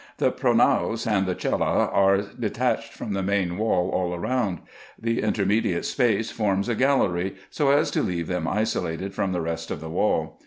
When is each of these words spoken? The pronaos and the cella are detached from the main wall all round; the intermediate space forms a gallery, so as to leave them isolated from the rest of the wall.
The 0.17 0.31
pronaos 0.31 1.05
and 1.05 1.27
the 1.27 1.39
cella 1.39 1.85
are 1.93 2.21
detached 2.23 2.91
from 2.91 3.13
the 3.13 3.21
main 3.21 3.55
wall 3.59 3.91
all 3.91 4.17
round; 4.17 4.61
the 4.99 5.21
intermediate 5.21 5.85
space 5.85 6.31
forms 6.31 6.67
a 6.67 6.73
gallery, 6.73 7.35
so 7.51 7.69
as 7.69 7.91
to 7.91 8.01
leave 8.01 8.25
them 8.25 8.47
isolated 8.47 9.13
from 9.13 9.31
the 9.31 9.41
rest 9.41 9.69
of 9.69 9.79
the 9.79 9.89
wall. 9.89 10.39